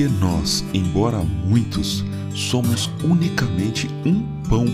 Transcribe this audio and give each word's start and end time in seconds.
Porque 0.00 0.14
nós, 0.18 0.64
embora 0.72 1.18
muitos, 1.18 2.02
somos 2.34 2.90
unicamente 3.04 3.86
um 4.06 4.22
pão, 4.48 4.64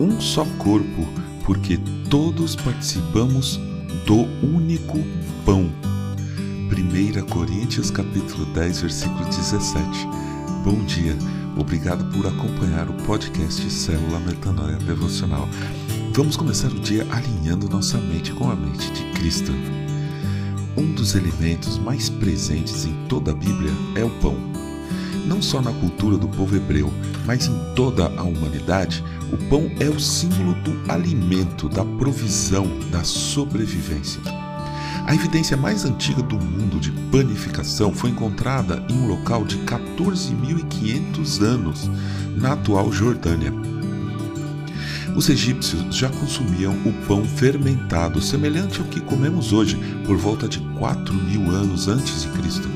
um 0.00 0.18
só 0.18 0.46
corpo, 0.56 1.06
porque 1.44 1.78
todos 2.08 2.56
participamos 2.56 3.60
do 4.06 4.22
único 4.42 4.98
pão. 5.44 5.70
1 6.72 7.26
Coríntios 7.26 7.90
capítulo 7.90 8.46
10, 8.54 8.80
versículo 8.80 9.26
17. 9.26 10.08
Bom 10.64 10.82
dia. 10.86 11.14
Obrigado 11.58 12.10
por 12.10 12.26
acompanhar 12.26 12.88
o 12.88 12.94
podcast 13.04 13.70
Célula 13.70 14.20
Metanoia 14.20 14.78
Devocional. 14.78 15.46
Vamos 16.14 16.34
começar 16.34 16.68
o 16.68 16.80
dia 16.80 17.06
alinhando 17.10 17.68
nossa 17.68 17.98
mente 17.98 18.32
com 18.32 18.50
a 18.50 18.56
mente 18.56 18.90
de 18.90 19.04
Cristo. 19.20 19.52
Um 20.76 20.92
dos 20.92 21.14
elementos 21.14 21.78
mais 21.78 22.10
presentes 22.10 22.84
em 22.84 22.92
toda 23.08 23.30
a 23.30 23.34
Bíblia 23.34 23.72
é 23.94 24.04
o 24.04 24.10
pão. 24.20 24.36
Não 25.26 25.40
só 25.40 25.62
na 25.62 25.72
cultura 25.72 26.18
do 26.18 26.28
povo 26.28 26.54
hebreu, 26.54 26.92
mas 27.24 27.46
em 27.46 27.74
toda 27.74 28.06
a 28.06 28.22
humanidade, 28.22 29.02
o 29.32 29.38
pão 29.48 29.70
é 29.80 29.88
o 29.88 29.98
símbolo 29.98 30.54
do 30.56 30.92
alimento, 30.92 31.68
da 31.68 31.84
provisão, 31.84 32.66
da 32.90 33.02
sobrevivência. 33.02 34.20
A 35.06 35.14
evidência 35.14 35.56
mais 35.56 35.84
antiga 35.84 36.22
do 36.22 36.36
mundo 36.36 36.78
de 36.78 36.90
panificação 37.10 37.92
foi 37.92 38.10
encontrada 38.10 38.84
em 38.88 38.98
um 38.98 39.06
local 39.06 39.44
de 39.44 39.56
14.500 39.58 41.42
anos, 41.42 41.90
na 42.36 42.52
atual 42.52 42.92
Jordânia. 42.92 43.52
Os 45.16 45.30
egípcios 45.30 45.96
já 45.96 46.10
consumiam 46.10 46.74
o 46.84 46.92
pão 47.06 47.24
fermentado, 47.24 48.20
semelhante 48.20 48.80
ao 48.80 48.86
que 48.86 49.00
comemos 49.00 49.50
hoje, 49.50 49.76
por 50.04 50.18
volta 50.18 50.46
de 50.46 50.60
4 50.78 51.14
mil 51.14 51.50
anos 51.50 51.88
antes 51.88 52.22
de 52.22 52.28
Cristo. 52.28 52.68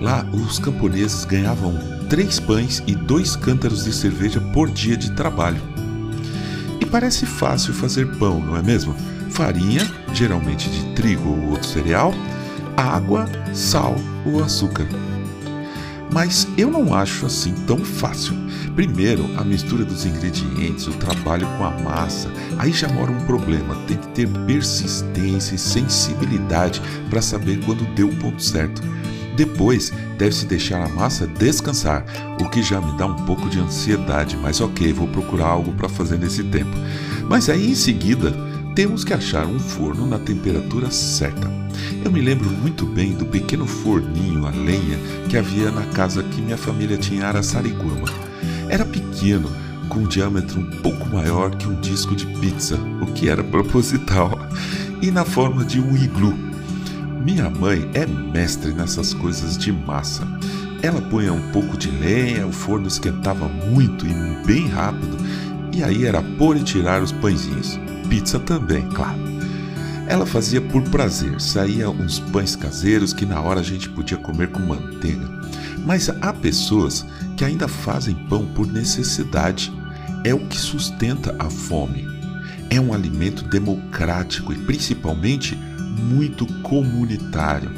Lá, 0.00 0.26
os 0.32 0.58
camponeses 0.58 1.24
ganhavam 1.24 1.78
três 2.08 2.40
pães 2.40 2.82
e 2.84 2.96
dois 2.96 3.36
cântaros 3.36 3.84
de 3.84 3.92
cerveja 3.92 4.40
por 4.52 4.68
dia 4.68 4.96
de 4.96 5.12
trabalho. 5.12 5.60
E 6.80 6.84
parece 6.84 7.24
fácil 7.24 7.72
fazer 7.72 8.08
pão, 8.16 8.40
não 8.40 8.56
é 8.56 8.62
mesmo? 8.62 8.94
Farinha, 9.30 9.88
geralmente 10.12 10.68
de 10.68 10.94
trigo 10.94 11.28
ou 11.28 11.50
outro 11.50 11.68
cereal, 11.68 12.12
água, 12.76 13.26
sal 13.54 13.94
ou 14.26 14.42
açúcar. 14.42 14.88
Mas 16.12 16.48
eu 16.56 16.70
não 16.70 16.94
acho 16.94 17.26
assim 17.26 17.52
tão 17.66 17.78
fácil. 17.78 18.34
Primeiro, 18.74 19.28
a 19.36 19.44
mistura 19.44 19.84
dos 19.84 20.04
ingredientes, 20.04 20.86
o 20.86 20.92
trabalho 20.92 21.46
com 21.58 21.64
a 21.64 21.70
massa. 21.70 22.30
Aí 22.58 22.72
já 22.72 22.88
mora 22.88 23.12
um 23.12 23.26
problema. 23.26 23.74
Tem 23.86 23.96
que 23.96 24.08
ter 24.08 24.28
persistência 24.46 25.54
e 25.54 25.58
sensibilidade 25.58 26.80
para 27.10 27.20
saber 27.20 27.60
quando 27.64 27.84
deu 27.94 28.08
o 28.08 28.16
ponto 28.16 28.42
certo. 28.42 28.82
Depois, 29.36 29.92
deve-se 30.18 30.46
deixar 30.46 30.84
a 30.84 30.88
massa 30.88 31.24
descansar, 31.24 32.04
o 32.40 32.48
que 32.50 32.60
já 32.60 32.80
me 32.80 32.98
dá 32.98 33.06
um 33.06 33.14
pouco 33.24 33.48
de 33.48 33.60
ansiedade, 33.60 34.36
mas 34.36 34.60
ok, 34.60 34.92
vou 34.92 35.06
procurar 35.06 35.46
algo 35.46 35.72
para 35.74 35.88
fazer 35.88 36.18
nesse 36.18 36.42
tempo. 36.42 36.76
Mas 37.28 37.48
aí 37.48 37.70
em 37.70 37.74
seguida, 37.76 38.34
temos 38.78 39.02
que 39.02 39.12
achar 39.12 39.44
um 39.44 39.58
forno 39.58 40.06
na 40.06 40.20
temperatura 40.20 40.88
certa. 40.88 41.50
Eu 42.04 42.12
me 42.12 42.20
lembro 42.20 42.48
muito 42.48 42.86
bem 42.86 43.12
do 43.12 43.26
pequeno 43.26 43.66
forninho 43.66 44.46
a 44.46 44.50
lenha 44.50 44.96
que 45.28 45.36
havia 45.36 45.72
na 45.72 45.82
casa 45.86 46.22
que 46.22 46.40
minha 46.40 46.56
família 46.56 46.96
tinha 46.96 47.22
em 47.22 47.24
Araçariguama. 47.24 48.06
Era 48.68 48.84
pequeno, 48.84 49.50
com 49.88 49.98
um 49.98 50.06
diâmetro 50.06 50.60
um 50.60 50.70
pouco 50.80 51.08
maior 51.08 51.56
que 51.56 51.66
um 51.66 51.80
disco 51.80 52.14
de 52.14 52.24
pizza, 52.38 52.78
o 53.02 53.06
que 53.06 53.28
era 53.28 53.42
proposital, 53.42 54.38
e 55.02 55.10
na 55.10 55.24
forma 55.24 55.64
de 55.64 55.80
um 55.80 55.96
iglu. 55.96 56.38
Minha 57.24 57.50
mãe 57.50 57.90
é 57.94 58.06
mestre 58.06 58.70
nessas 58.70 59.12
coisas 59.12 59.58
de 59.58 59.72
massa. 59.72 60.24
Ela 60.80 61.02
punha 61.02 61.32
um 61.32 61.50
pouco 61.50 61.76
de 61.76 61.90
lenha, 61.90 62.46
o 62.46 62.52
forno 62.52 62.86
esquentava 62.86 63.48
muito 63.48 64.06
e 64.06 64.46
bem 64.46 64.68
rápido, 64.68 65.16
e 65.78 65.84
aí 65.84 66.06
era 66.06 66.20
pôr 66.20 66.56
e 66.56 66.62
tirar 66.64 67.00
os 67.00 67.12
pãezinhos. 67.12 67.78
Pizza 68.10 68.40
também, 68.40 68.82
claro. 68.88 69.18
Ela 70.08 70.26
fazia 70.26 70.60
por 70.60 70.82
prazer, 70.90 71.40
saía 71.40 71.88
uns 71.88 72.18
pães 72.18 72.56
caseiros 72.56 73.12
que 73.12 73.24
na 73.24 73.40
hora 73.40 73.60
a 73.60 73.62
gente 73.62 73.88
podia 73.88 74.18
comer 74.18 74.50
com 74.50 74.58
manteiga. 74.58 75.28
Mas 75.86 76.08
há 76.08 76.32
pessoas 76.32 77.06
que 77.36 77.44
ainda 77.44 77.68
fazem 77.68 78.16
pão 78.28 78.44
por 78.44 78.66
necessidade. 78.66 79.72
É 80.24 80.34
o 80.34 80.40
que 80.40 80.58
sustenta 80.58 81.36
a 81.38 81.48
fome. 81.48 82.04
É 82.70 82.80
um 82.80 82.92
alimento 82.92 83.44
democrático 83.44 84.52
e 84.52 84.56
principalmente 84.56 85.54
muito 85.54 86.44
comunitário. 86.62 87.70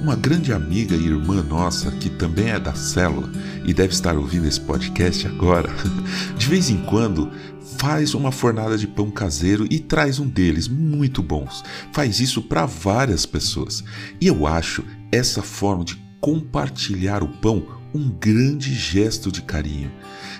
Uma 0.00 0.14
grande 0.14 0.52
amiga 0.52 0.94
e 0.94 1.06
irmã 1.06 1.42
nossa, 1.42 1.90
que 1.90 2.08
também 2.08 2.50
é 2.50 2.58
da 2.58 2.72
célula 2.72 3.30
e 3.64 3.74
deve 3.74 3.92
estar 3.92 4.16
ouvindo 4.16 4.46
esse 4.46 4.60
podcast 4.60 5.26
agora, 5.26 5.68
de 6.38 6.46
vez 6.46 6.70
em 6.70 6.78
quando 6.84 7.30
faz 7.78 8.14
uma 8.14 8.30
fornada 8.30 8.78
de 8.78 8.86
pão 8.86 9.10
caseiro 9.10 9.66
e 9.68 9.80
traz 9.80 10.20
um 10.20 10.28
deles, 10.28 10.68
muito 10.68 11.20
bons. 11.22 11.64
Faz 11.92 12.20
isso 12.20 12.42
para 12.42 12.64
várias 12.64 13.26
pessoas. 13.26 13.82
E 14.20 14.26
eu 14.28 14.46
acho 14.46 14.84
essa 15.10 15.42
forma 15.42 15.84
de 15.84 15.96
compartilhar 16.20 17.22
o 17.22 17.28
pão 17.28 17.66
um 17.94 18.08
grande 18.08 18.74
gesto 18.74 19.32
de 19.32 19.42
carinho. 19.42 19.90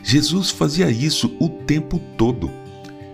Jesus 0.04 0.50
fazia 0.50 0.90
isso 0.90 1.34
o 1.40 1.48
tempo 1.48 1.98
todo. 2.16 2.50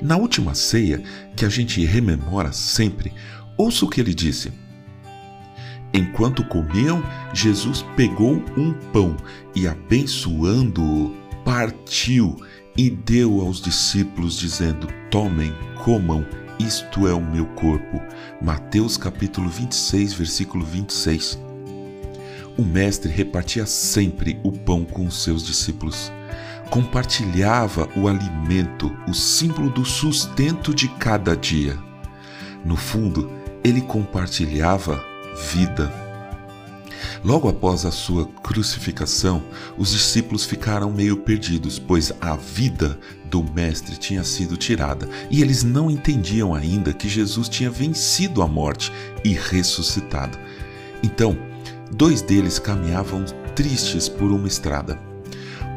Na 0.03 0.17
última 0.17 0.55
ceia, 0.55 1.03
que 1.35 1.45
a 1.45 1.49
gente 1.49 1.85
rememora 1.85 2.53
sempre, 2.53 3.13
ouça 3.57 3.85
o 3.85 3.89
que 3.89 4.01
ele 4.01 4.15
disse. 4.15 4.53
Enquanto 5.97 6.45
comiam, 6.45 7.01
Jesus 7.33 7.83
pegou 7.95 8.43
um 8.57 8.73
pão 8.93 9.17
e, 9.55 9.69
abençoando-o, 9.69 11.15
partiu 11.45 12.37
e 12.77 12.91
deu 12.91 13.41
aos 13.41 13.61
discípulos, 13.61 14.37
dizendo: 14.37 14.89
Tomem, 15.09 15.55
comam, 15.85 16.27
isto 16.59 17.07
é 17.07 17.15
o 17.15 17.25
meu 17.25 17.47
corpo. 17.47 18.03
Mateus 18.43 18.97
capítulo 18.97 19.49
26, 19.49 20.15
versículo 20.15 20.65
26. 20.65 21.39
O 22.59 22.65
mestre 22.65 23.09
repartia 23.09 23.65
sempre 23.65 24.41
o 24.43 24.51
pão 24.51 24.85
com 24.85 25.07
os 25.07 25.23
seus 25.23 25.47
discípulos. 25.47 26.11
Compartilhava 26.71 27.89
o 27.97 28.09
alimento, 28.09 28.93
o 29.07 29.15
símbolo 29.15 29.71
do 29.71 29.85
sustento 29.85 30.75
de 30.75 30.89
cada 30.89 31.37
dia. 31.37 31.79
No 32.65 32.75
fundo, 32.75 33.31
ele 33.63 33.81
compartilhava 33.81 35.14
vida. 35.35 35.93
Logo 37.25 37.49
após 37.49 37.87
a 37.87 37.91
sua 37.91 38.27
crucificação, 38.27 39.43
os 39.79 39.91
discípulos 39.91 40.45
ficaram 40.45 40.91
meio 40.91 41.17
perdidos, 41.17 41.79
pois 41.79 42.13
a 42.21 42.37
vida 42.37 42.99
do 43.31 43.43
Mestre 43.43 43.97
tinha 43.97 44.23
sido 44.23 44.57
tirada 44.57 45.09
e 45.31 45.41
eles 45.41 45.63
não 45.63 45.91
entendiam 45.91 46.55
ainda 46.55 46.93
que 46.93 47.09
Jesus 47.09 47.49
tinha 47.49 47.71
vencido 47.71 48.43
a 48.43 48.47
morte 48.47 48.93
e 49.25 49.33
ressuscitado. 49.33 50.39
Então, 51.03 51.37
Dois 51.97 52.21
deles 52.21 52.59
caminhavam 52.59 53.25
tristes 53.55 54.09
por 54.09 54.33
uma 54.33 54.49
estrada. 54.49 54.99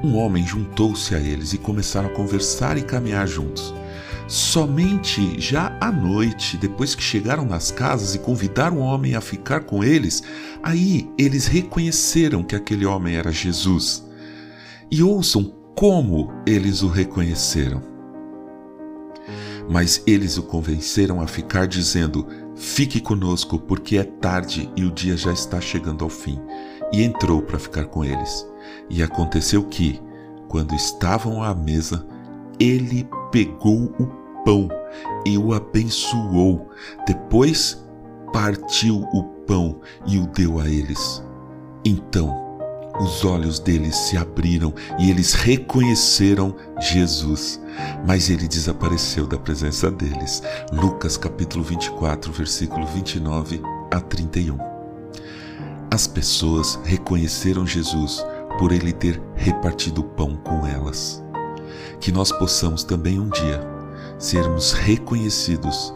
Um 0.03 0.15
homem 0.15 0.43
juntou-se 0.45 1.13
a 1.13 1.19
eles 1.19 1.53
e 1.53 1.59
começaram 1.59 2.09
a 2.09 2.13
conversar 2.13 2.75
e 2.75 2.81
caminhar 2.81 3.27
juntos. 3.27 3.71
Somente 4.27 5.39
já 5.39 5.77
à 5.79 5.89
noite, 5.89 6.57
depois 6.57 6.93
que 6.93 7.01
chegaram 7.01 7.45
nas 7.45 7.71
casas 7.71 8.13
e 8.13 8.19
convidaram 8.19 8.79
o 8.79 8.81
homem 8.81 9.15
a 9.15 9.21
ficar 9.21 9.61
com 9.61 9.81
eles, 9.81 10.21
aí 10.61 11.09
eles 11.17 11.47
reconheceram 11.47 12.43
que 12.43 12.55
aquele 12.55 12.85
homem 12.85 13.15
era 13.15 13.31
Jesus. 13.31 14.05
E 14.91 15.01
ouçam 15.01 15.55
como 15.73 16.33
eles 16.45 16.81
o 16.81 16.87
reconheceram. 16.87 17.81
Mas 19.69 20.03
eles 20.05 20.37
o 20.37 20.43
convenceram 20.43 21.21
a 21.21 21.27
ficar, 21.27 21.65
dizendo: 21.65 22.27
Fique 22.55 22.99
conosco, 22.99 23.57
porque 23.57 23.97
é 23.97 24.03
tarde 24.03 24.69
e 24.75 24.83
o 24.83 24.91
dia 24.91 25.15
já 25.15 25.31
está 25.31 25.61
chegando 25.61 26.03
ao 26.03 26.09
fim. 26.09 26.39
E 26.91 27.03
entrou 27.03 27.41
para 27.41 27.59
ficar 27.59 27.85
com 27.85 28.03
eles. 28.03 28.45
E 28.89 29.03
aconteceu 29.03 29.63
que, 29.63 30.01
quando 30.47 30.73
estavam 30.73 31.43
à 31.43 31.53
mesa, 31.53 32.05
ele 32.59 33.07
pegou 33.31 33.93
o 33.99 34.07
pão 34.43 34.69
e 35.25 35.37
o 35.37 35.53
abençoou. 35.53 36.69
Depois 37.05 37.83
partiu 38.31 39.01
o 39.13 39.23
pão 39.45 39.79
e 40.05 40.17
o 40.17 40.27
deu 40.27 40.59
a 40.59 40.67
eles. 40.67 41.23
Então, 41.83 42.47
os 42.99 43.23
olhos 43.23 43.59
deles 43.59 43.95
se 43.95 44.17
abriram 44.17 44.73
e 44.97 45.11
eles 45.11 45.33
reconheceram 45.33 46.55
Jesus, 46.79 47.61
mas 48.05 48.29
ele 48.29 48.47
desapareceu 48.47 49.27
da 49.27 49.37
presença 49.37 49.91
deles. 49.91 50.41
Lucas 50.71 51.15
capítulo 51.15 51.63
24, 51.63 52.31
versículo 52.31 52.87
29 52.87 53.61
a 53.91 53.99
31. 53.99 54.57
As 55.91 56.07
pessoas 56.07 56.79
reconheceram 56.83 57.65
Jesus 57.65 58.25
por 58.57 58.71
ele 58.71 58.91
ter 58.91 59.21
repartido 59.35 60.01
o 60.01 60.03
pão 60.03 60.35
com 60.37 60.65
elas 60.65 61.23
que 61.99 62.11
nós 62.11 62.31
possamos 62.31 62.83
também 62.83 63.19
um 63.19 63.29
dia 63.29 63.61
sermos 64.17 64.73
reconhecidos 64.73 65.93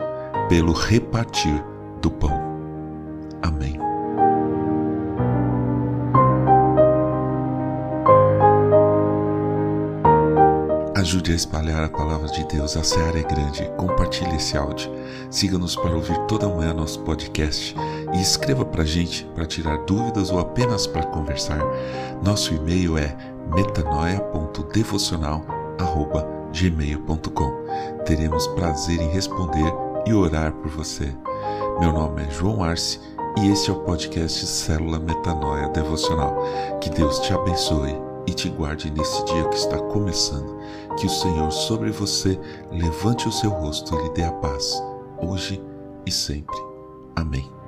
pelo 0.47 0.73
repartir 0.73 1.63
do 2.01 2.11
pão. 2.11 2.39
Amém. 3.41 3.79
Ajude 10.95 11.31
a 11.31 11.35
espalhar 11.35 11.83
a 11.83 11.89
palavra 11.89 12.27
de 12.27 12.45
Deus, 12.45 12.77
a 12.77 12.83
seara 12.83 13.19
é 13.19 13.23
grande. 13.23 13.67
Compartilhe 13.75 14.35
esse 14.35 14.55
áudio. 14.55 14.91
Siga-nos 15.31 15.75
para 15.75 15.95
ouvir 15.95 16.15
toda 16.27 16.47
manhã 16.47 16.73
nosso 16.73 16.99
podcast 16.99 17.75
e 18.13 18.21
escreva 18.21 18.63
para 18.63 18.83
a 18.83 18.85
gente 18.85 19.25
para 19.33 19.47
tirar 19.47 19.79
dúvidas 19.85 20.29
ou 20.29 20.39
apenas 20.39 20.85
para 20.85 21.07
conversar. 21.07 21.59
Nosso 22.21 22.53
e-mail 22.53 22.95
é 22.97 23.17
metanoia.devocional.com 23.55 25.60
metanoia.devocional@gmail.com. 25.81 28.03
Teremos 28.05 28.47
prazer 28.47 29.01
em 29.01 29.09
responder 29.09 29.73
e 30.05 30.13
orar 30.13 30.51
por 30.53 30.69
você. 30.69 31.13
Meu 31.79 31.91
nome 31.91 32.23
é 32.23 32.29
João 32.29 32.63
Arce 32.63 32.99
e 33.37 33.49
este 33.49 33.69
é 33.69 33.73
o 33.73 33.79
podcast 33.79 34.45
Célula 34.45 34.99
Metanoia 34.99 35.69
Devocional. 35.69 36.35
Que 36.79 36.89
Deus 36.89 37.19
te 37.19 37.33
abençoe 37.33 37.95
e 38.27 38.33
te 38.33 38.49
guarde 38.49 38.91
nesse 38.91 39.23
dia 39.25 39.47
que 39.47 39.55
está 39.55 39.77
começando. 39.77 40.59
Que 40.97 41.05
o 41.05 41.09
Senhor 41.09 41.51
sobre 41.51 41.91
você 41.91 42.39
levante 42.71 43.27
o 43.27 43.31
seu 43.31 43.49
rosto 43.49 43.95
e 43.95 44.03
lhe 44.03 44.09
dê 44.11 44.23
a 44.23 44.31
paz, 44.31 44.83
hoje 45.21 45.63
e 46.05 46.11
sempre. 46.11 46.57
Amém. 47.15 47.60